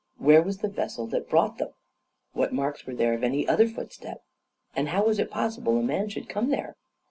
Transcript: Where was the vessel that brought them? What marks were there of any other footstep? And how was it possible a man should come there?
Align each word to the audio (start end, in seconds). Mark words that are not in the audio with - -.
Where 0.17 0.41
was 0.41 0.57
the 0.57 0.67
vessel 0.67 1.05
that 1.09 1.29
brought 1.29 1.59
them? 1.59 1.75
What 2.33 2.51
marks 2.51 2.87
were 2.87 2.95
there 2.95 3.13
of 3.13 3.23
any 3.23 3.47
other 3.47 3.67
footstep? 3.67 4.23
And 4.75 4.89
how 4.89 5.05
was 5.05 5.19
it 5.19 5.29
possible 5.29 5.77
a 5.77 5.83
man 5.83 6.09
should 6.09 6.27
come 6.27 6.49
there? 6.49 6.75